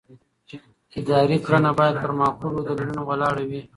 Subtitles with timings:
[0.99, 3.61] اداري کړنه باید پر معقولو دلیلونو ولاړه وي.